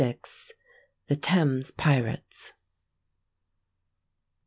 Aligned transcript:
THE 1.09 1.15
THAMES 1.15 1.69
PIRATES. 1.77 2.53